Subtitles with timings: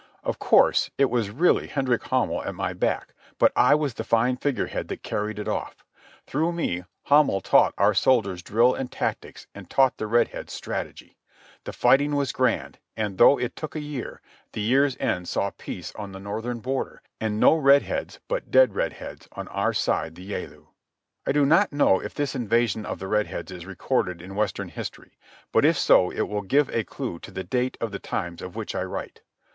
[0.23, 4.35] Of course it was really Hendrik Hamel at my back, but I was the fine
[4.35, 5.85] figure head that carried it off.
[6.25, 11.17] Through me Hamel taught our soldiers drill and tactics and taught the Red Heads strategy.
[11.65, 14.21] The fighting was grand, and though it took a year,
[14.53, 18.73] the year's end saw peace on the northern border and no Red Heads but dead
[18.73, 20.65] Red Heads on our side the Yalu.
[21.27, 24.69] I do not know if this invasion of the Red Heads is recorded in Western
[24.69, 25.19] history,
[25.51, 28.55] but if so it will give a clue to the date of the times of
[28.55, 29.21] which I write.